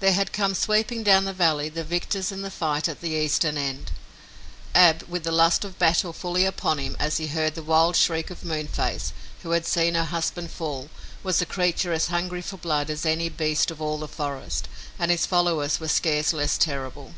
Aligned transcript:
There 0.00 0.14
had 0.14 0.32
come 0.32 0.54
sweeping 0.54 1.02
down 1.02 1.26
the 1.26 1.34
valley 1.34 1.68
the 1.68 1.84
victors 1.84 2.32
in 2.32 2.40
the 2.40 2.50
fight 2.50 2.88
at 2.88 3.02
the 3.02 3.10
Eastern 3.10 3.58
end. 3.58 3.92
Ab, 4.74 5.02
with 5.02 5.22
the 5.24 5.30
lust 5.30 5.66
of 5.66 5.78
battle 5.78 6.14
fully 6.14 6.46
upon 6.46 6.78
him 6.78 6.96
as 6.98 7.18
he 7.18 7.26
heard 7.26 7.54
the 7.54 7.62
wild 7.62 7.94
shriek 7.94 8.30
of 8.30 8.42
Moonface, 8.42 9.12
who 9.42 9.50
had 9.50 9.66
seen 9.66 9.92
her 9.94 10.04
husband 10.04 10.50
fall, 10.50 10.88
was 11.22 11.42
a 11.42 11.44
creature 11.44 11.92
as 11.92 12.06
hungry 12.06 12.40
for 12.40 12.56
blood 12.56 12.88
as 12.88 13.04
any 13.04 13.28
beast 13.28 13.70
of 13.70 13.82
all 13.82 13.98
the 13.98 14.08
forest, 14.08 14.66
and 14.98 15.10
his 15.10 15.26
followers 15.26 15.78
were 15.78 15.88
scarce 15.88 16.32
less 16.32 16.56
terrible. 16.56 17.12